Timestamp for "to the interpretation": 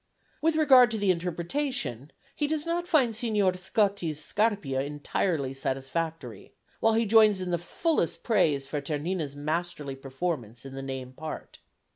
0.89-2.11